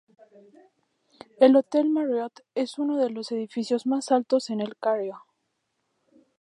[1.37, 5.21] El Hotel Marriott es uno de los edificios más altos en El Cairo.